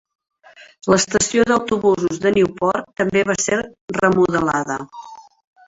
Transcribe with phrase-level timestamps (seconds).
[0.93, 3.61] L'estació d'autobusos de Newport també va ser
[4.01, 4.83] remodelada.